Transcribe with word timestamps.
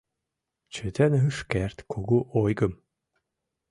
Чытен 0.73 1.13
ыш 1.29 1.37
керт 1.51 1.77
кугу 1.91 2.17
ойгым 2.41 2.73